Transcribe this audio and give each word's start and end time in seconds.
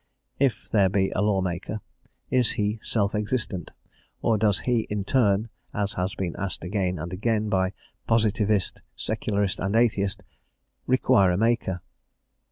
If 0.39 0.67
there 0.67 0.89
be 0.89 1.11
a 1.11 1.21
lawmaker, 1.21 1.79
is 2.31 2.53
he 2.53 2.79
self 2.81 3.13
existent, 3.13 3.69
or 4.23 4.35
does 4.35 4.61
he, 4.61 4.87
in 4.89 5.03
turn, 5.05 5.49
as 5.75 5.93
has 5.93 6.15
been 6.15 6.35
asked 6.39 6.63
again 6.63 6.97
and 6.97 7.13
again 7.13 7.49
by 7.49 7.73
Positivist, 8.07 8.81
Secularist, 8.95 9.59
and 9.59 9.75
Atheist, 9.75 10.23
require 10.87 11.29
a 11.29 11.37
maker? 11.37 11.81